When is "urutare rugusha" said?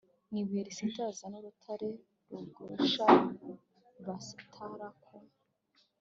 1.39-3.07